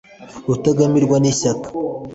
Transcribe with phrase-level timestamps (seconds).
[0.47, 1.67] Rutagumirwa n’ ishyaka